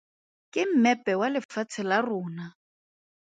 Ke 0.53 0.61
mmepe 0.69 1.11
wa 1.19 1.27
lefatshe 1.33 1.81
la 1.89 1.97
rona. 2.07 2.45